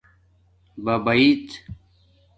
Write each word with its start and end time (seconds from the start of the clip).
بباݶڎ 0.83 1.49